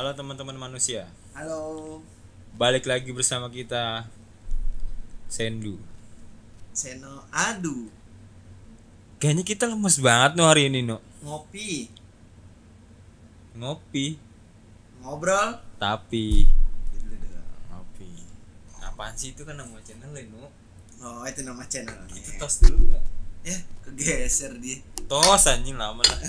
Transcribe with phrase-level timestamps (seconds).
[0.00, 1.04] Halo teman-teman manusia.
[1.36, 2.00] Halo,
[2.56, 4.08] Balik lagi bersama kita
[5.28, 5.76] Sendu.
[6.72, 7.92] Seno Adu
[9.20, 11.04] Kayaknya kita lemes banget no hari ini no.
[11.20, 11.92] ngopi,
[13.60, 14.16] Ngopi,
[15.04, 15.60] ngobrol.
[15.76, 16.48] tapi
[17.68, 18.24] ngopi.
[18.80, 20.48] Apaan sih itu kan nama channel no?
[21.04, 22.08] Oh itu nama channel.
[22.08, 23.04] Itu tos dulu nggak?
[23.44, 24.80] Ya kegeser dia.
[25.04, 26.20] Tos anjing lama lah.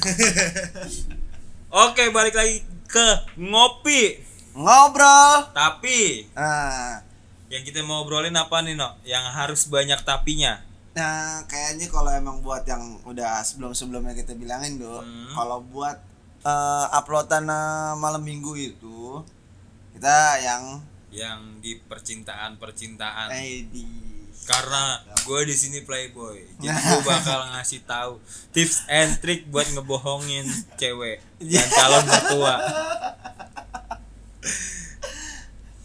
[1.87, 4.19] Oke, balik lagi ke ngopi.
[4.51, 5.47] Ngobrol.
[5.49, 6.99] Tapi Ah,
[7.47, 8.99] yang kita mau obrolin apa nih no?
[9.01, 10.59] Yang harus banyak tapinya.
[10.91, 15.31] nah kayaknya kalau emang buat yang udah sebelum-sebelumnya kita bilangin do, Hmm.
[15.31, 15.95] kalau buat
[16.41, 19.23] eh, uploadan eh, malam minggu itu
[19.93, 23.31] kita yang Yang di percintaan percintaan.
[23.31, 23.87] eh di
[24.43, 24.83] karena
[25.21, 28.17] gue di sini playboy jadi gue bakal ngasih tahu
[28.49, 30.43] tips and trick buat ngebohongin
[30.75, 32.55] cewek dan calon mertua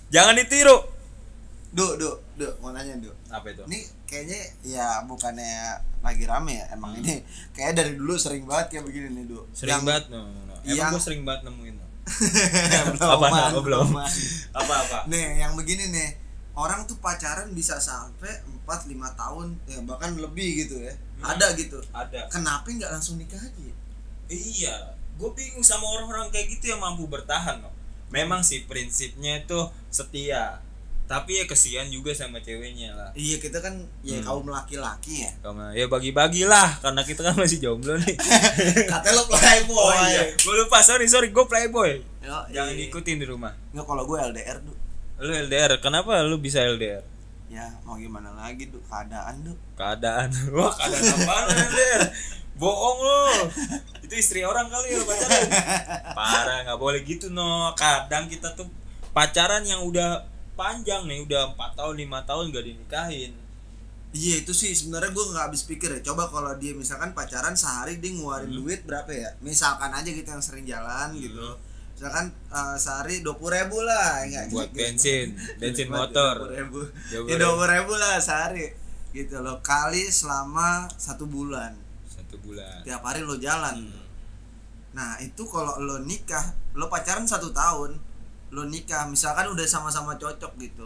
[0.08, 0.78] jangan ditiru
[1.68, 3.12] Du, du, du, mau nanya du.
[3.28, 7.20] apa itu Ini kayaknya ya bukannya lagi rame ya, emang ini
[7.52, 9.36] kayak dari dulu sering banget kayak begini nih du.
[9.36, 9.52] Hmm.
[9.52, 10.54] sering Yang- banget no, no, no.
[10.64, 11.84] emang yang- gue sering banget nemuin no.
[12.96, 13.86] belum, Apa, Man, apa, belum?
[13.92, 14.08] Man.
[14.54, 16.08] apa apa Nih, yang begini nih.
[16.56, 18.32] Orang tuh pacaran bisa sampai
[18.64, 20.90] 4 5 tahun, ya bahkan lebih gitu ya.
[21.20, 21.36] Hmm.
[21.36, 21.76] Ada gitu.
[21.92, 23.52] ada Kenapa nggak langsung nikah aja?
[23.62, 23.74] ya?
[24.26, 24.74] iya
[25.16, 27.70] gue bingung sama orang-orang kayak gitu yang mampu bertahan no.
[28.08, 29.56] memang sih prinsipnya itu
[29.88, 30.58] setia
[31.06, 34.26] tapi ya kesian juga sama ceweknya lah Iya, kita kan ya Hmm.
[34.26, 35.30] kaum laki-laki ya.
[35.38, 38.18] Karena ya bagi-bagilah karena kita kan masih jomblo nih.
[38.90, 39.78] Katanya lo playboy.
[39.78, 42.02] Oh iya, gue lupa sorry sorry gue playboy.
[42.20, 42.90] Yo, Jangan iya.
[42.90, 43.54] ikutin di rumah.
[43.70, 44.74] Nggak kalau gue LDR tuh.
[45.16, 47.00] Lu LDR, kenapa lu bisa LDR?
[47.46, 49.56] Ya, mau gimana lagi tuh keadaan tuh.
[49.74, 51.02] Keadaan, wah keadaan
[51.48, 52.02] lu LDR?
[52.56, 53.24] Bohong lu.
[54.00, 55.44] Itu istri orang kali ya pacaran.
[56.12, 57.72] Parah, nggak boleh gitu no.
[57.72, 58.68] Kadang kita tuh
[59.12, 60.24] pacaran yang udah
[60.56, 63.32] panjang nih, udah empat tahun lima tahun gak dinikahin.
[64.16, 66.00] Iya itu sih sebenarnya gue nggak habis pikir ya.
[66.00, 68.64] Coba kalau dia misalkan pacaran sehari dia ngeluarin Hmm.
[68.64, 69.36] duit berapa ya?
[69.44, 71.20] Misalkan aja kita yang sering jalan Hmm.
[71.20, 71.48] gitu.
[71.96, 76.44] Misalkan eh, sehari dua puluh ribu lah, enggak Buat bensin, bensin motor.
[76.44, 78.68] Dua ribu, Dua ya dua ribu lah sehari,
[79.10, 79.64] gitu loh.
[79.64, 81.72] Kali selama satu bulan,
[82.04, 82.84] Satu bulan.
[82.84, 83.88] tiap hari lo jalan.
[83.88, 84.04] Hmm.
[84.92, 87.96] Nah itu kalau lo nikah, lo pacaran satu tahun,
[88.52, 90.84] lo nikah, misalkan udah sama-sama cocok gitu,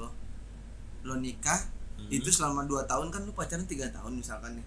[1.03, 1.59] lo nikah,
[1.99, 2.07] Hmm.
[2.09, 4.67] itu selama dua tahun kan lo pacaran tiga tahun misalkan nih.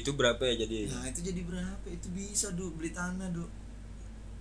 [0.00, 0.88] Itu berapa ya jadi?
[0.88, 1.84] Nah itu jadi berapa?
[1.86, 3.44] Itu bisa du beli tanah du,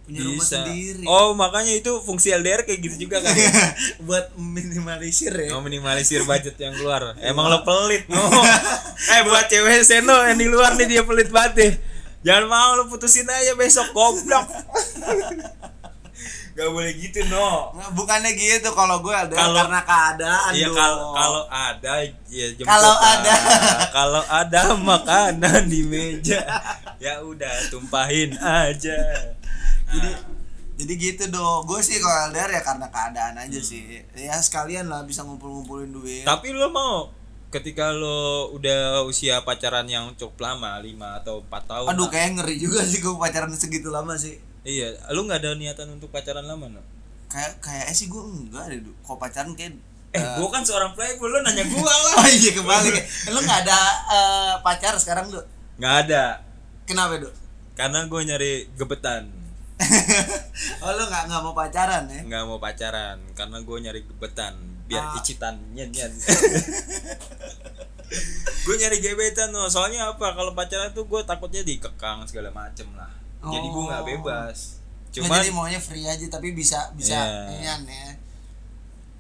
[0.06, 0.62] punya rumah bisa.
[0.62, 1.02] sendiri.
[1.04, 3.50] oh makanya itu fungsi LDR kayak gitu juga kan ya?
[4.08, 5.50] buat minimalisir ya.
[5.50, 7.18] mau minimalisir budget yang keluar.
[7.20, 8.22] Emang lo pelit no.
[9.14, 11.74] Eh buat cewek seno yang di luar nih dia pelit banget deh
[12.22, 14.46] jangan mau lo putusin aja besok goblok.
[16.56, 17.70] Gak boleh gitu no.
[17.92, 21.94] Bukannya gitu kalau gue ada Kalau- karena keadaan Iya kalau kalau ada
[22.26, 23.34] ya jemput Kalau ada.
[23.92, 26.40] kalau ada makanan di meja
[26.96, 28.96] ya udah tumpahin aja
[29.96, 30.22] jadi Nah,
[30.76, 33.64] jadi gitu dong gue sih kalau LDR ya karena keadaan aja Hmm.
[33.66, 37.08] sih ya sekalian lah bisa ngumpul-ngumpulin duit Tapi lo mau
[37.48, 41.88] ketika lo udah usia pacaran yang cukup lama, 5 atau 4 tahun.
[41.88, 45.88] aduh kayak ngeri juga sih gue pacaran segitu lama sih Iya, lo nggak ada niatan
[45.92, 46.82] untuk pacaran lama, no?
[47.26, 49.80] kayak kayak sih gue enggak deh kalau pacaran kayak
[50.12, 52.16] Eh, gua kan seorang playboy, lo nanya gua lah.
[52.18, 52.88] oh iya kembali
[53.30, 53.80] lu nggak ada
[54.10, 55.40] eh, pacar sekarang lu
[55.76, 56.40] Nggak ada,
[56.84, 57.28] kenapa du
[57.72, 59.28] karena gue nyari gebetan.
[60.80, 64.54] oh lu nggak nggak mau pacaran ya Nggak mau pacaran, karena gue nyari gebetan.
[64.86, 65.18] Biar Ah.
[65.18, 66.10] icitan, nyen nyen.
[68.66, 69.68] gue nyari gebetan, no.
[69.68, 70.32] Soalnya apa?
[70.32, 73.10] Kalau pacaran tuh gue takutnya dikekang segala macem lah.
[73.42, 74.08] Jadi gue nggak Oh.
[74.08, 74.58] bebas.
[75.12, 77.48] Cuma Cuman jadi maunya free aja tapi bisa bisa Iya.
[77.52, 78.08] inian ya.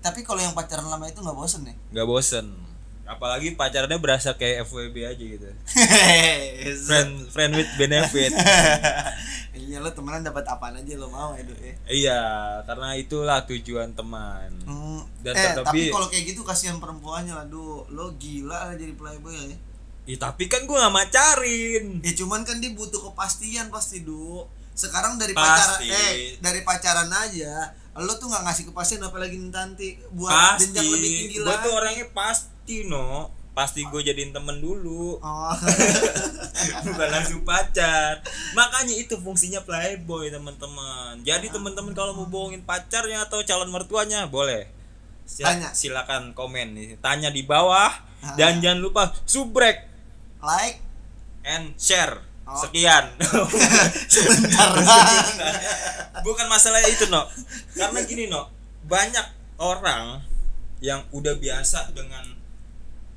[0.01, 1.73] Tapi kalau yang pacaran lama itu nggak bosen ya?
[1.91, 2.45] nggak bosen.
[3.05, 5.45] Apalagi pacarannya berasa kayak FWB aja gitu.
[6.85, 9.11] friend friend with benefit iya
[9.85, 11.73] lo temenan dapat apaan aja lo mau ya Du, ya.
[11.85, 12.21] iya
[12.65, 14.49] karena itulah tujuan teman.
[14.65, 17.45] Hmm, Dan eh tapi kalau kayak gitu kasihan perempuannya lah
[17.93, 19.57] lo gila lah jadi playboy ya.
[20.05, 21.85] Ih, tapi kan gue nggak macarin.
[22.01, 24.45] Ya cuman kan dia butuh kepastian pasti du.
[24.73, 30.27] Sekarang dari pacaran eh dari pacaran aja lo tuh nggak ngasih kepastian apalagi nanti buat
[30.27, 30.67] pasti.
[30.67, 31.63] jenjang lebih tinggi gue lagi.
[31.63, 35.17] tuh orangnya pasti no pasti gue jadiin temen dulu.
[35.23, 35.55] Oh.
[36.85, 38.19] bukan langsung pacar.
[38.51, 41.23] Makanya itu fungsinya playboy teman-teman.
[41.23, 44.67] Jadi teman-teman kalau mau bohongin pacarnya atau calon mertuanya boleh.
[45.25, 45.71] Sil- Tanya.
[45.71, 46.99] silakan komen nih.
[46.99, 47.89] Tanya di bawah.
[48.25, 48.33] Ah.
[48.35, 49.87] dan jangan lupa subrek.
[50.43, 50.83] Like.
[51.47, 52.19] And share.
[52.45, 52.59] Oh.
[52.59, 53.09] sekian.
[54.13, 54.69] Sebentar.
[56.21, 57.25] Bukan masalah itu no
[57.73, 58.51] karena gini no
[58.85, 59.25] banyak
[59.57, 60.21] orang
[60.83, 62.44] yang udah biasa dengan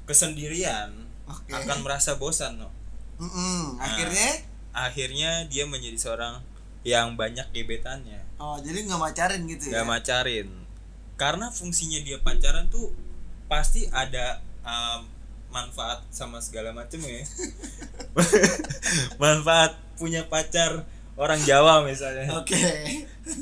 [0.09, 0.91] kesendirian
[1.29, 1.53] Oke.
[1.53, 2.73] akan merasa bosan no
[3.21, 3.77] Mm-mm.
[3.77, 3.85] Nah.
[3.85, 4.31] akhirnya
[4.73, 6.41] akhirnya dia menjadi seorang
[6.87, 10.49] yang banyak gebetannya oh jadi nggak pacarin gitu ya gak macarin
[11.19, 12.95] karena fungsinya dia pacaran tuh
[13.51, 15.05] pasti ada um,
[15.53, 17.21] manfaat sama segala macam ya
[19.23, 20.87] manfaat punya pacar
[21.19, 22.31] orang Jawa misalnya.
[22.39, 22.57] Oke.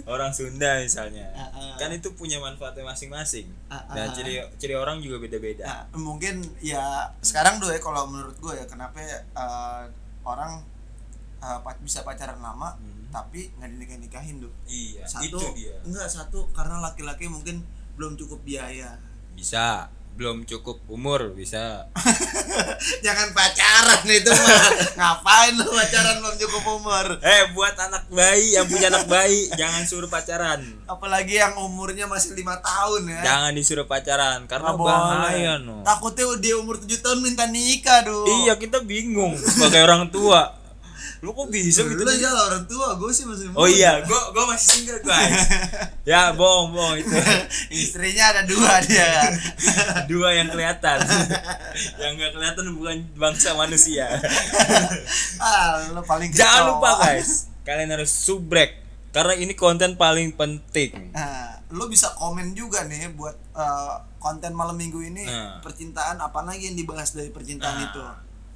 [0.08, 1.28] Orang Sunda misalnya.
[1.36, 1.76] Ah, ah.
[1.78, 3.46] kan itu punya manfaatnya masing-masing.
[3.70, 4.14] Ah, dan ah.
[4.16, 5.62] ciri ciri orang juga beda-beda.
[5.62, 9.84] Nah, mungkin ya sekarang tuh ya kalau menurut gue ya kenapa eh,
[10.26, 10.64] orang
[11.38, 13.06] pa- bisa pacaran lama Hmm.
[13.14, 15.76] tapi nggak dinikahin nikahin tuh iya satu itu dia.
[15.86, 17.62] Enggak satu karena laki-laki mungkin
[17.94, 18.98] belum cukup biaya.
[19.38, 21.88] Bisa belum cukup umur bisa.
[23.04, 24.68] Jangan pacaran itu mah.
[24.96, 27.06] Ngapain lu pacaran belum cukup umur?
[27.20, 30.60] Eh buat anak bayi yang punya anak bayi jangan suruh pacaran.
[30.88, 33.20] Apalagi yang umurnya masih lima tahun ya.
[33.24, 38.26] Jangan disuruh pacaran karena Nggak bahaya no takutnya dia umur 7 tahun minta nikah dong
[38.42, 40.65] iya kita bingung sebagai orang tua
[41.18, 43.68] lu kok bisa gitu lu ya orang tua gue sih masih oh muda.
[43.68, 45.40] iya gua gua masih single guys.
[46.06, 47.10] Ya bohong bohong itu.
[47.82, 49.26] Istrinya ada dua dia.
[50.10, 51.02] Dua yang kelihatan.
[51.98, 54.06] Yang nggak kelihatan bukan bangsa manusia.
[55.36, 56.70] Ah lu paling jangan kecil.
[56.70, 57.30] lupa guys.
[57.62, 58.78] Kalian harus subrek
[59.10, 61.10] karena ini konten paling penting.
[61.10, 65.58] Nah, lo bisa komen juga nih buat eh, konten malam minggu ini Nah.
[65.58, 68.02] percintaan apa lagi yang dibahas dari percintaan Nah, itu.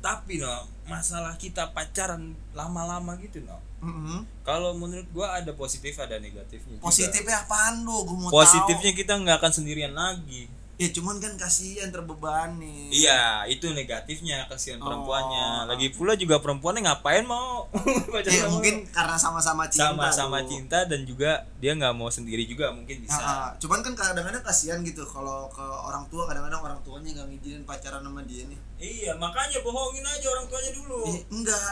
[0.00, 4.29] Tapi no masalah kita pacaran lama-lama gitu no Mm-mm.
[4.44, 6.85] kalau menurut gua ada positif ada negatifnya juga.
[6.85, 8.05] Positifnya apaan lu?
[8.05, 10.59] Gue mau positifnya kita nggak akan sendirian lagi tahu.
[10.80, 12.88] Ya cuman kan kasihan terbebani.
[12.88, 14.88] iya itu negatifnya kasihan Oh.
[14.88, 17.68] perempuannya lagi pula juga perempuannya ngapain mau
[18.24, 19.92] Ya sama mungkin karena sama-sama cinta.
[19.92, 23.48] sama-sama cinta dan juga dia nggak mau sendiri juga mungkin bisa Ah, ah.
[23.54, 28.00] cuman kan kadang-kadang kasihan gitu kalau ke orang tua kadang-kadang orang tuanya nggak ngizinin pacaran
[28.00, 28.58] sama dia nih.
[28.80, 31.70] iya makanya bohongin aja orang tuanya dulu Eh, enggak.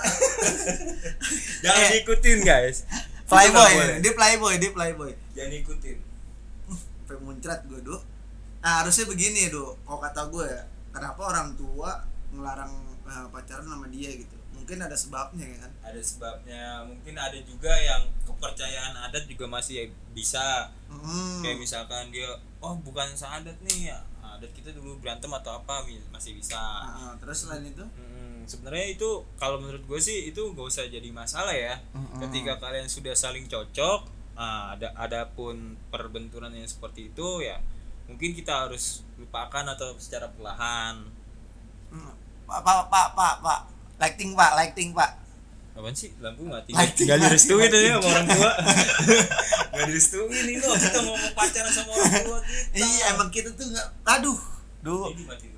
[1.64, 1.98] jangan Eh.
[1.98, 2.84] ikutin guys
[3.24, 5.12] playboy, dia playboy, dia playboy.
[5.32, 5.96] jangan ikutin
[6.68, 7.96] sampai muncrat gue do
[8.58, 10.62] nah harusnya begini do kalau kata gue ya
[10.92, 12.02] kenapa orang tua
[12.34, 12.72] ngelarang
[13.08, 14.36] eh, pacaran sama dia gitu?
[14.52, 15.72] Mungkin ada sebabnya ya kan?
[15.86, 16.64] Ada sebabnya.
[16.84, 20.68] Mungkin ada juga yang kepercayaan adat juga masih bisa.
[20.88, 21.44] Hmm.
[21.44, 22.28] kayak misalkan dia
[22.60, 23.94] oh bukan seadat nih.
[24.20, 26.58] Adat kita dulu berantem atau apa masih bisa.
[26.58, 27.14] Ah, ah.
[27.16, 27.80] terus selain itu?
[27.96, 31.80] Hmm, sebenarnya itu kalau menurut gue sih itu gak usah jadi masalah ya.
[31.96, 32.20] Mm-mm.
[32.28, 34.04] ketika kalian sudah saling cocok
[34.36, 37.56] ah, ada ada pun perbenturan yang seperti itu ya
[38.08, 41.04] mungkin kita harus lupakan atau secara perlahan.
[41.92, 42.12] Hmm.
[42.48, 43.60] pak pak pak pak pak.
[44.00, 45.10] Lighting pak lighting pak.
[45.76, 46.10] Apaan sih?
[46.18, 46.74] Lampu mati.
[46.74, 48.52] Lighting nggak mati, direstuin aja sama orang tua.
[49.68, 50.74] Nggak direstuin ini loh.
[50.74, 52.82] Kita ngomong pacaran sama orang tua kita.
[52.82, 54.40] Iya emang kita tuh nggak aduh.
[54.82, 55.57] Do ini mati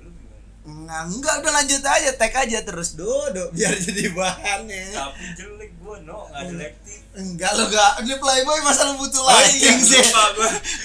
[0.61, 4.93] Nggak, enggak udah lanjut aja tag aja terus do do biar jadi bahannya.
[4.93, 9.25] Tapi jelek gua no nggak ada lektif enggak lo enggak ini playboy masa lo butuh
[9.25, 10.05] Oh lighting sih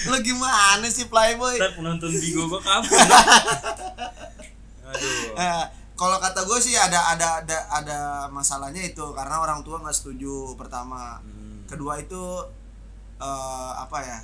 [0.09, 1.61] lo gimana sih playboy?
[1.61, 2.89] Ntar penonton bigo gua kabur
[4.87, 5.35] aduh.
[5.37, 9.93] Eh, kalau kata gue sih ada ada ada ada masalahnya itu karena orang tua nggak
[9.93, 11.21] setuju pertama.
[11.21, 11.65] Hmm.
[11.69, 12.23] kedua itu
[13.19, 14.19] eh, apa ya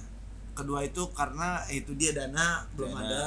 [0.53, 3.01] kedua itu karena itu dia dana belum Dana.
[3.05, 3.25] ada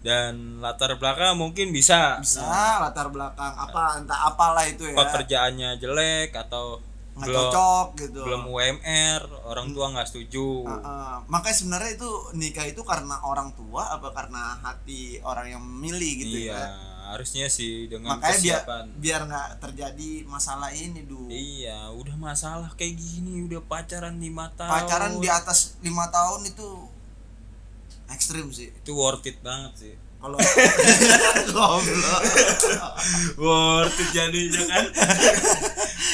[0.00, 2.20] dan latar belakang mungkin bisa.
[2.20, 4.96] Bisa latar belakang apa entah apalah itu ya.
[4.96, 6.80] Pekerjaannya jelek atau
[7.10, 8.20] nggak belum cocok gitu.
[8.24, 10.64] belum UMR orang tua nggak setuju.
[10.64, 15.60] Uh, uh, makanya sebenarnya itu nikah itu karena orang tua apa karena hati orang yang
[15.60, 18.84] memilih gitu iya ya harusnya sih dengan makanya biar kesiapan.
[19.02, 24.70] biar nggak terjadi masalah ini dulu iya udah masalah kayak gini udah pacaran lima tahun.
[24.70, 26.86] Pacaran di atas lima tahun itu
[28.10, 28.70] ekstrim sih.
[28.72, 29.94] Itu worth it banget sih.
[30.20, 30.36] Kalau
[31.48, 32.22] goblok.
[33.36, 34.84] Worth it jadinya kan.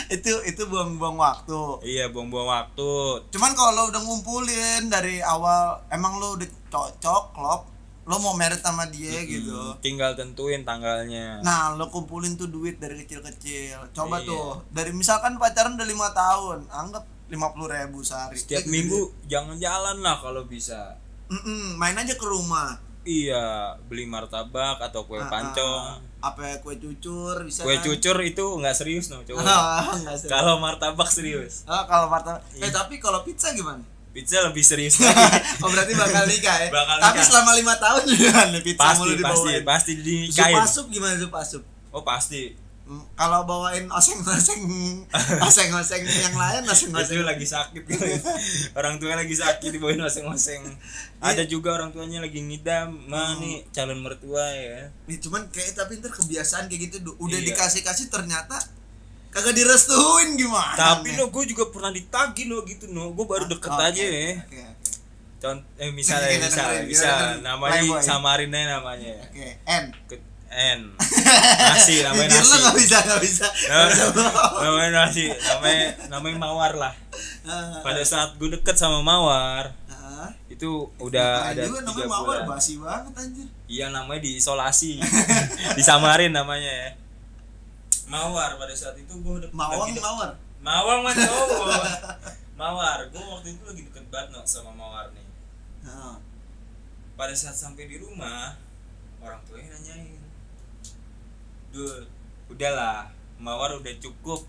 [0.07, 1.83] Itu itu buang-buang waktu.
[1.83, 2.91] Iya buang-buang waktu.
[3.35, 7.62] Cuman kalau lo udah ngumpulin dari awal emang lo udah cocok klop
[8.07, 9.50] lo mau merit sama dia gitu.
[9.50, 11.43] Hmm, tinggal tentuin tanggalnya.
[11.43, 13.91] Nah lo kumpulin tuh duit dari kecil-kecil.
[13.91, 14.31] Coba Iya.
[14.31, 18.38] tuh dari misalkan pacaran udah lima tahun anggap lima puluh ribu sehari.
[18.38, 18.71] Setiap Gitu.
[18.71, 20.95] minggu jangan jalan lah kalau bisa
[21.28, 25.99] Mm-mm, main aja ke rumah iya beli martabak atau kue Ah, pancong ah.
[26.25, 27.83] apa kue cucur bisa kue kan?
[27.85, 29.95] cucur itu nggak serius no coba Ah,
[30.28, 32.42] kalau martabak serius Oh, kalau martabak.
[32.52, 32.71] Eh Iya.
[32.73, 33.83] tapi kalau pizza gimana?
[34.11, 35.12] pizza lebih serius lagi
[35.61, 36.68] oh berarti bakal nikah ya?
[36.68, 37.26] Bakal Tapi nikah.
[37.26, 41.62] selama lima tahun gimana pizza pasti mulu pasti pasti dinikahin Zupa sup gimana zupa sup?
[41.90, 42.56] oh pasti
[43.12, 44.62] kalau bawain oseng-oseng
[45.49, 47.19] oseng-oseng yang lain oseng-oseng.
[47.21, 48.14] Lagi sakit kali.
[48.73, 50.62] orang tua lagi sakit dibawain oseng-oseng.
[51.19, 54.87] Ada juga orang tuanya lagi ngidam mah nih calon mertua ya.
[55.05, 57.47] Nih cuman kayak tapi ntar kebiasaan kayak gitu udah Iya.
[57.52, 58.55] dikasih kasih ternyata
[59.28, 63.11] kagak direstuin gimana tapi no gue juga pernah ditagi no gitu no.
[63.11, 64.33] Gue baru deket Oke, aja ya.
[64.38, 64.62] oke
[65.37, 67.43] contoh eh misalnya Kita misal dengerin, kita bisa dengerin.
[67.43, 69.12] namanya samarin aja namanya.
[69.26, 69.85] Oke N
[70.49, 70.81] N.
[71.59, 72.55] Nasi namanya nasi.
[72.55, 73.47] nggak bisa nggak bisa.
[73.50, 74.61] Nggak bisa bohong.
[74.62, 76.93] namanya nasi namanya namanya mawar lah.
[77.47, 80.31] Ah, pada saat gue deket sama mawar ah.
[80.47, 82.37] itu udah ada juga namanya mawar?
[82.43, 82.47] bulan.
[82.57, 83.47] Basi banget anjir.
[83.67, 85.03] Iya namanya diisolasi.
[85.79, 86.91] Disamarin namanya ya.
[88.07, 90.31] Mawar pada saat itu gue udah dek- mawar?
[90.62, 91.85] Mawar mah cowok.
[92.57, 95.26] Mawar gue waktu itu lagi deket banget no, sama mawar nih.
[95.87, 96.19] Ah.
[97.15, 98.59] pada saat sampai di rumah
[99.23, 100.25] orang tuanya nanyain
[101.76, 102.09] Dul,
[102.49, 104.49] udahlah mawar udah cukup.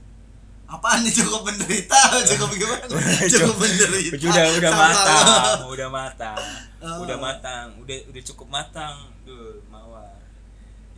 [0.68, 1.96] Apaan nih cukup menderita?
[2.36, 2.92] Cukup gimana?
[3.24, 4.20] Cukup menderita.
[4.20, 5.24] Udah udah Sama matang.
[5.64, 5.68] Lo.
[5.76, 6.42] udah matang.
[6.84, 6.98] Oh.
[7.08, 7.68] udah matang.
[7.80, 8.96] Udah udah cukup matang.
[9.24, 10.20] Dul, mawar.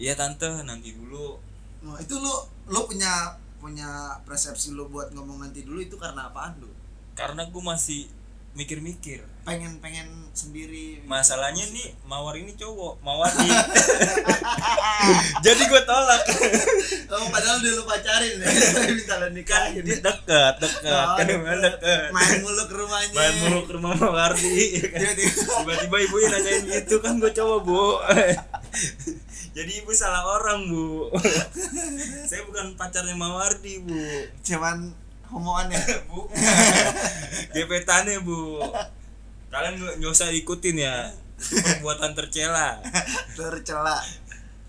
[0.02, 0.50] Iya tante.
[0.66, 1.38] Nanti dulu.
[1.86, 2.34] Nah, itu lu
[2.66, 6.72] lu punya punya persepsi lu buat ngomong nanti dulu itu karena apaan lu
[7.20, 8.08] karena gue masih
[8.58, 9.22] mikir-mikir.
[9.46, 11.02] Pengen pengen sendiri.
[11.06, 13.50] Masalahnya nih mawar ini cowok mawar di
[15.46, 16.22] jadi gue tolak.
[17.10, 18.50] Oh padahal dulu pacarin ya.
[18.94, 19.82] Minta lo nikahin.
[19.82, 20.94] Dia deket deket.
[20.94, 21.42] Oh, kan deket.
[21.42, 22.10] emang deket.
[22.14, 23.18] Main mulu ke rumahnya.
[23.18, 24.62] Main mulu ke rumah Mawardi.
[24.78, 25.00] Ya kan?
[25.02, 25.44] Tiba-tiba.
[25.66, 27.84] tiba-tiba ibunya nanyain gitu kan gue cowok bu.
[29.58, 31.10] Jadi ibu salah orang bu.
[32.30, 33.98] Saya bukan pacarnya Mawardi bu.
[34.46, 34.94] Cuman
[35.30, 36.26] homoan ya bu.
[37.56, 38.60] Gebetannya bu.
[39.50, 41.10] Kalian nggak usah ikutin ya.
[41.40, 42.78] Perbuatan tercela.
[43.38, 43.98] Tercela.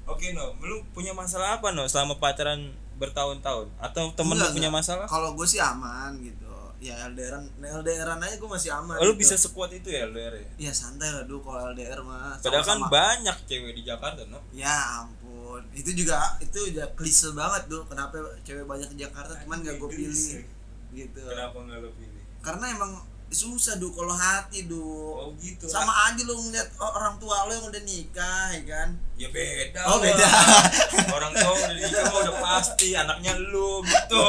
[0.07, 0.55] Oke no.
[0.63, 3.69] Lu punya masalah apa no selama pacaran bertahun-tahun?
[3.81, 4.81] Atau temen lu Enggak, punya enggak.
[4.87, 5.07] masalah?
[5.11, 6.47] Kalau gue sih aman gitu.
[6.81, 9.29] Ya LDRan LDRan aja gue masih aman oh, lu gitu.
[9.29, 12.41] bisa sekuat itu ya LDR ya ya santai lah dulu kalau LDR mah.
[12.41, 14.41] Padahal kan banyak cewek di Jakarta no.
[14.57, 15.30] Ya ampun
[15.71, 19.91] itu juga itu udah klise banget tuh kenapa cewek banyak di Jakarta cuman gak gue
[19.91, 20.43] pilih
[20.91, 21.21] gitu.
[21.23, 22.23] Kenapa nggak lu pilih?
[22.41, 22.93] Karena emang
[23.31, 25.71] susah duh kalau hati duh oh gitu.
[25.71, 28.89] Sama aja lu ngeliat orang tua lu yang udah nikah ya kan?
[29.15, 30.27] Ya beda Oh, beda.
[31.17, 34.27] orang tua udah nikah udah pasti anaknya lu gitu.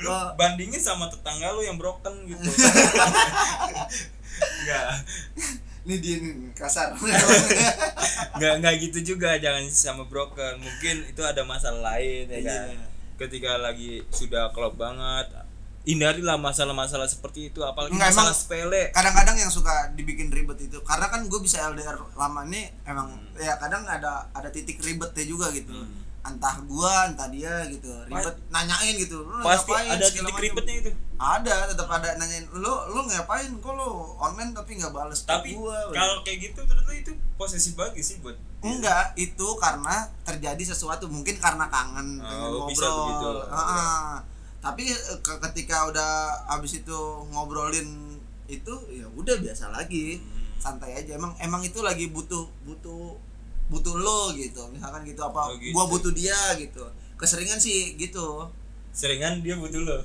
[0.00, 0.30] Lu Oh.
[0.38, 2.38] bandingin sama tetangga lu yang broken gitu.
[4.40, 5.04] Enggak,
[5.82, 6.92] ini dia nih kasar
[8.34, 10.58] enggak, enggak gitu juga jangan sama broken.
[10.58, 12.66] Mungkin itu ada masalah lain ya kan.
[12.68, 12.86] Iya.
[13.16, 15.28] Ketika lagi sudah klop banget,
[15.82, 18.82] hindarilah masalah-masalah seperti itu apalagi Enggak, masalah emang- sepele.
[18.90, 23.32] kadang-kadang yang suka dibikin ribet itu karena kan gue bisa LDR lama nih emang Hmm.
[23.36, 25.88] ya kadang ada ada titik ribetnya juga gitu Hmm.
[26.22, 30.42] Entah gua entah dia gitu ribet nanyain gitu lu Pasti ngapain, ada titik macam.
[30.42, 30.90] ribetnya itu.
[31.16, 35.88] ada tetap ada nanyain lu lu ngapain kok lu online tapi nggak bales Tapi gua
[35.90, 38.48] kalau kayak gitu ternyata itu posesif banget sih buat dia.
[38.62, 42.28] enggak itu karena terjadi sesuatu mungkin karena kangen Oh,
[42.62, 43.30] pengen bisa ngobrol begitu.
[43.50, 44.12] Heeh.
[44.60, 46.10] tapi eh, ke- ketika udah
[46.50, 46.98] abis itu
[47.30, 50.36] ngobrolin itu ya udah biasa lagi Hmm.
[50.60, 53.16] santai aja emang emang itu lagi butuh butuh
[53.70, 55.70] butuh lo gitu misalkan gitu apa Oh, gitu.
[55.70, 56.82] gua butuh dia gitu
[57.14, 58.50] keseringan sih gitu
[58.90, 60.02] Seringan dia butuh lo.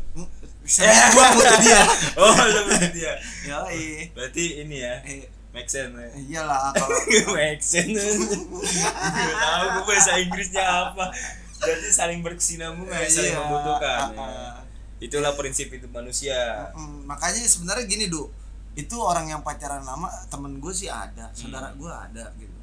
[0.62, 1.82] Seringan gua butuh dia
[2.16, 3.14] Oh, lo butuh dia.
[3.44, 4.14] Yoi.
[4.14, 6.06] Berarti ini ya, eh, make sense ya.
[6.16, 6.94] iyalah kalau
[7.34, 7.98] make sense.
[7.98, 11.10] Tahu gue bahasa Inggrisnya apa.
[11.58, 13.42] Berarti saling berkesinambungan, saling Iya.
[13.42, 14.06] membutuhkan.
[14.12, 14.22] ya.
[14.22, 14.56] Ah,
[14.98, 16.70] Itulah prinsip hidup manusia.
[16.72, 18.30] mm, makanya sebenarnya gini du
[18.76, 21.80] itu orang yang pacaran lama temen gue sih ada saudara Hmm.
[21.80, 22.55] gue ada gitu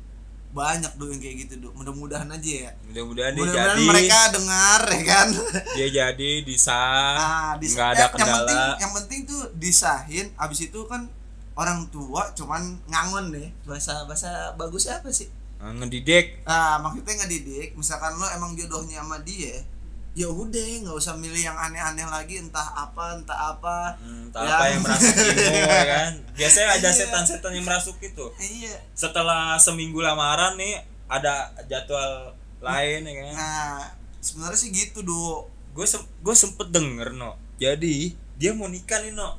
[0.52, 2.71] banyak do yang kayak gitu du mudah-mudahan aja ya.
[2.92, 5.28] Mudah-mudahan mudah-mudahan jadi, mereka dengar ya kan?
[5.73, 8.76] Dia jadi disah, ah, dis- nggak ada ya, yang penting kendala.
[8.76, 10.26] yang penting tuh disahin.
[10.37, 11.09] Abis itu kan
[11.56, 15.32] orang tua cuman ngangon nih bahasa bahasa bagusnya apa sih?
[15.56, 16.44] Nah, ngedidik.
[16.44, 17.73] ah maksudnya ngedidik.
[17.73, 19.64] Misalkan lo emang jodohnya sama dia
[20.12, 24.52] ya udah nggak usah milih yang aneh-aneh lagi entah apa entah apa Hmm, entah Ya.
[24.52, 26.12] apa yang merasuk ilmu ya kan.
[26.33, 26.99] Biasanya ada Iya.
[26.99, 28.25] setan-setan yang merasuk itu.
[28.38, 31.33] iya Setelah seminggu lamaran nih ada
[31.64, 33.33] jadwal lain ya kan.
[33.33, 33.73] nah
[34.19, 37.97] sebenarnya sih gitu do gue sem gue sempet denger no jadi
[38.35, 39.35] dia mau nikah nih no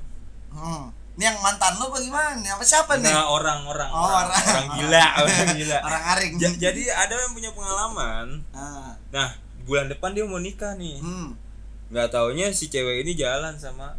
[0.49, 0.91] hmm.
[1.13, 4.43] ini yang mantan lo apa gimana apa siapa nih nah orang orang Oh, orang, orang.
[4.43, 9.29] orang gila orang gila orang aring Ja- jadi ada yang punya pengalaman nah, nah
[9.63, 10.99] bulan depan dia mau nikah nih.
[10.99, 11.39] Hmm.
[11.93, 13.93] nggak taunya si cewek ini jalan sama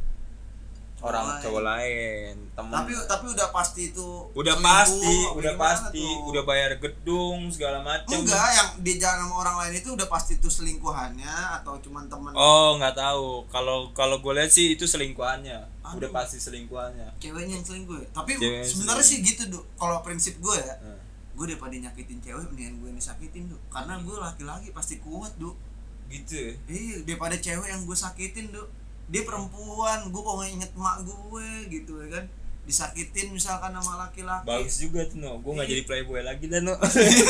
[1.04, 1.42] orang lain.
[1.44, 2.72] cowok lain temen.
[2.72, 6.28] Tapi tapi udah pasti itu udah selingkuh, pasti udah pasti tuh?
[6.32, 10.40] udah bayar gedung segala macam enggak yang di jalan sama orang lain itu udah pasti
[10.40, 12.32] itu selingkuhannya atau cuman temen?
[12.32, 13.44] Oh nggak tahu.
[13.52, 15.76] Kalau kalau gue lihat sih itu selingkuhannya.
[15.84, 16.00] Aduh.
[16.00, 17.20] udah pasti selingkuhannya.
[17.20, 18.08] Ceweknya yang selingkuh ya?
[18.16, 19.44] Tapi sebenarnya sih gitu
[19.76, 20.93] kalau prinsip gue ya Nah,
[21.34, 25.58] gue daripada nyakitin cewek mendingan gue yang disakitin tuh karena gue laki-laki pasti kuat Duk.
[26.06, 26.52] gitu ya.
[26.66, 28.70] iya daripada cewek yang gue sakitin Duk.
[29.06, 32.24] dia perempuan gue kok inget mak gue gitu ya kan
[32.64, 35.72] disakitin misalkan sama laki-laki bagus juga tuh no gue nggak Iya.
[35.74, 36.74] jadi playboy lagi dah no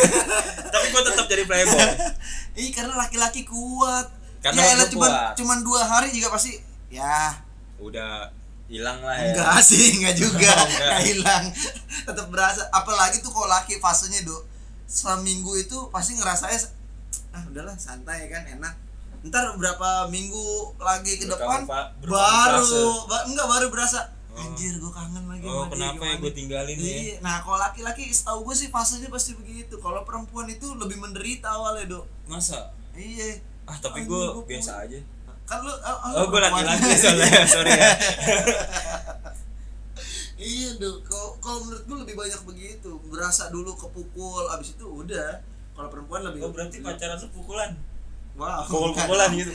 [0.74, 1.88] tapi gue tetap jadi playboy
[2.60, 4.06] Iya karena laki-laki kuat.
[4.38, 5.34] Karena ya elah cuman kuat.
[5.34, 6.54] cuman dua hari juga pasti
[6.86, 7.34] ya
[7.80, 8.30] udah
[8.66, 9.30] hilang lah ya.
[9.30, 10.52] Enggak sih enggak juga.
[10.64, 11.00] Enggak.
[11.04, 11.44] hilang.
[12.02, 12.64] Tetap berasa.
[12.70, 14.40] Apalagi tuh kalau laki fasenya do
[14.84, 16.58] seminggu itu pasti ngerasanya
[17.30, 18.74] ah udahlah santai kan enak.
[19.22, 20.44] Ntar berapa minggu
[20.76, 22.64] lagi ke depan baru
[23.04, 24.42] ba- enggak baru berasa Oh.
[24.42, 26.18] anjir gue kangen lagi oh kenapa ya gimana?
[26.18, 26.82] gue tinggalin ya?
[26.82, 29.78] Iya, nah kalau laki-laki setahu gue sih fasenya pasti begitu.
[29.78, 32.02] Kalau perempuan itu lebih menderita awalnya, Dok.
[32.26, 32.74] masa?
[32.92, 33.38] Iya.
[33.62, 34.98] ah tapi gue gua biasa aja
[35.44, 36.64] Kan lu oh, oh gue perempuan.
[36.64, 37.90] laki-laki soalnya sorry ya
[40.40, 40.96] iya, Dok.
[41.04, 42.90] Kalau kalau menurut gue lebih banyak begitu.
[43.08, 45.40] Berasa dulu kepukul, abis itu udah.
[45.74, 47.72] Kalau perempuan lebih oh berarti pacaran lu pukulan
[48.34, 48.66] Wow.
[48.66, 49.54] pukul-pukulan gitu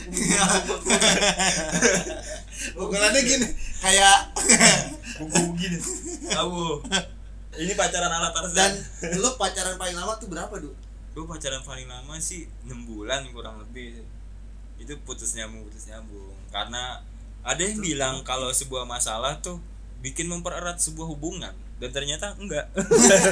[2.80, 3.44] Pukulannya gini,
[3.76, 4.32] kayak
[5.20, 5.76] pukul gini
[6.32, 6.80] tahu
[7.60, 8.72] ini pacaran ala dan Tarzan
[9.20, 10.72] lu pacaran paling lama tuh berapa, Dok?
[11.12, 14.00] gue pacaran paling lama sih 6 bulan kurang lebih
[14.80, 16.32] itu putus nyambung putus nyambung.
[16.48, 17.04] Karena
[17.44, 19.60] ada yang bilang kalau sebuah masalah tuh
[20.00, 21.52] bikin mempererat sebuah hubungan.
[21.80, 22.68] Dan ternyata enggak.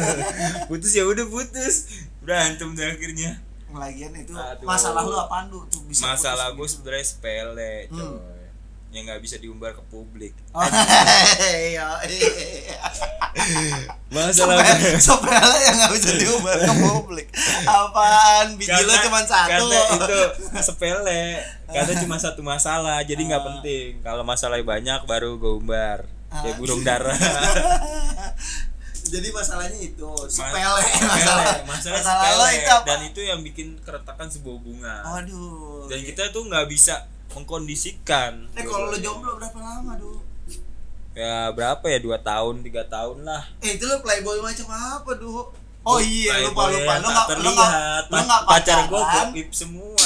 [0.72, 2.08] Putus ya udah putus.
[2.24, 3.36] Berantem deh akhirnya.
[3.68, 4.64] Lagian itu Aduh.
[4.64, 5.68] masalah lu apaan, Dok?
[5.68, 8.00] Tuh bisa masalah gue sebenarnya sepele coy.
[8.00, 8.37] Hmm.
[8.88, 10.64] Yang nggak bisa diumbar ke publik Oh,
[11.62, 12.80] iya, iya.
[14.08, 14.64] masalah
[14.96, 17.28] Sepele, yang nggak bisa diumbar ke publik.
[17.62, 18.56] Apaan?
[18.56, 19.68] Biji lo cuma satu.
[19.68, 20.18] karena itu
[20.58, 21.22] sepele
[21.66, 23.46] karena cuma satu masalah jadi nggak Ah.
[23.50, 26.58] penting kalau masalahnya banyak baru gue umbar kayak Ah.
[26.58, 27.12] burung dara
[29.08, 30.84] Jadi masalahnya itu sepele masalah.
[31.00, 32.84] masalah, Masalah sepele itu apa?
[32.86, 35.88] dan itu yang bikin keretakan sebuah hubungan Waduh.
[35.88, 40.20] dan kita tuh nggak bisa mengkondisikan Eh kalau lo jomblo berapa lama, Du?
[41.12, 45.50] ya berapa ya dua tahun tiga tahun lah Eh itu lo playboy macam apa, Du?
[45.82, 47.00] Oh iya, lupa lupa.
[47.00, 47.72] Lo nggak lo nggak
[48.12, 49.96] lo nggak pacar gue gokip semua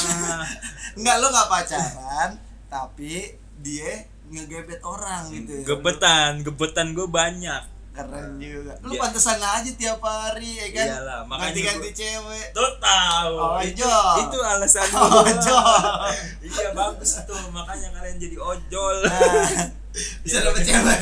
[0.96, 2.30] Enggak lo nggak pacaran,
[2.68, 5.52] tapi dia ngegebet orang gitu.
[5.60, 5.64] ya.
[5.68, 8.72] gebetan gebetan gue banyak Keren juga.
[8.80, 9.00] Lu Iya.
[9.00, 10.86] pantesan aja tiap hari ya kan?
[10.90, 12.46] Iyalah, makanya ganti-ganti gua- cewek.
[12.50, 13.34] Tuh tahu.
[13.60, 14.14] itu, Ojol.
[14.18, 14.88] itu alasan
[15.20, 15.92] Ojol.
[16.42, 18.96] iya bagus tuh, makanya kalian jadi ojol.
[19.04, 19.68] Nah,
[20.24, 21.00] bisa dapet cewek.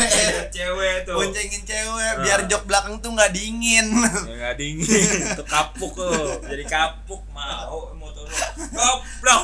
[0.51, 1.15] cewek tuh.
[1.15, 2.21] Boncengin cewek Nah.
[2.21, 3.87] biar jok belakang tuh nggak dingin.
[4.27, 4.87] Ya nggak dingin,
[5.33, 6.43] tuh kapuk tuh.
[6.43, 8.35] Jadi kapuk mau motor lu.
[8.69, 9.43] Goblok.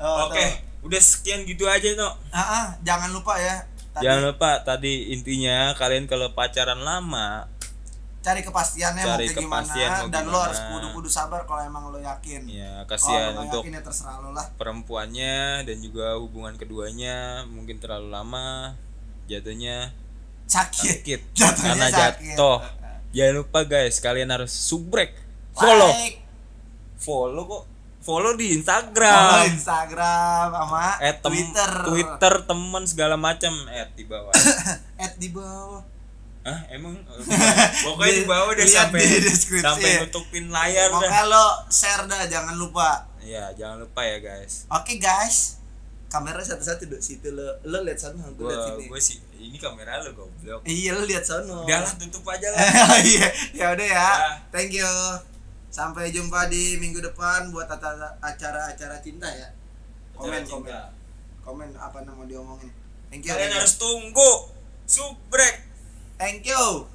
[0.00, 0.44] Oh, Oke,
[0.80, 2.08] udah sekian gitu aja no.
[2.30, 3.68] Ah, ah, jangan lupa ya.
[3.90, 7.50] Tadi Jangan lupa tadi intinya kalian kalau pacaran lama
[8.20, 10.44] cari kepastiannya Cari mau kayak gimana kepastian mau dan lo gimana.
[10.44, 12.44] harus kudu-kudu sabar kalau emang lo yakin.
[12.44, 14.46] ya kasihan lo nggak untuk yakin ya terserah lo lah.
[14.54, 17.16] perempuannya dan juga hubungan keduanya
[17.48, 18.76] mungkin terlalu lama
[19.24, 19.96] jatuhnya
[20.44, 21.00] Sakit.
[21.00, 22.36] sakit Jatuhnya karena sakit.
[22.36, 22.58] jatuh
[23.10, 25.16] jangan lupa guys kalian harus subrek
[25.50, 26.20] follow Like,
[26.94, 27.64] follow kok
[28.00, 31.70] follow di follow Instagram Instagram sama eh tem- Twitter.
[31.84, 34.32] Twitter teman segala macam eh di bawah
[34.98, 35.82] Add di bawah.
[36.40, 36.96] ah emang
[37.84, 39.60] pokoknya di bawah udah Lihat sampai di deskripsi.
[39.62, 43.04] sampai nutupin layar dah Pokoknya lo share dah jangan lupa.
[43.20, 45.60] ya jangan lupa ya guys Oke guys.
[46.08, 47.46] Kamera satu-satu duduk situ lo.
[47.62, 48.82] Lo lihat sana, gue lihat sini.
[48.84, 51.62] gua sih ini kamera lu goblok Iya lo lihat sono.
[51.62, 52.58] udah lah tutup aja lah
[53.04, 54.08] Iya, ya udah ya.
[54.10, 54.10] Ya.
[54.50, 54.88] Thank you.
[55.70, 59.46] Sampai jumpa di minggu depan buat acara- acara-acara cinta ya.
[60.12, 60.66] Komen Acara komen.
[60.66, 60.80] cinta.
[61.40, 62.70] Komen apa yang mau diomongin.
[63.08, 63.32] Thank you.
[63.32, 64.30] kalian harus tunggu
[64.84, 65.66] subrek
[66.14, 66.86] Thank you.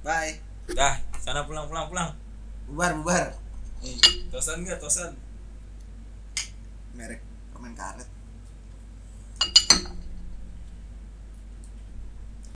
[0.00, 0.40] Bye.
[0.68, 2.10] dah sana pulang pulang pulang
[2.64, 3.26] Bubar bubar.
[4.28, 5.12] tosan gak tosan
[6.92, 8.08] Merek permen karet.